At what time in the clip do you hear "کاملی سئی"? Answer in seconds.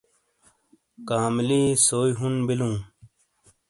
1.07-2.09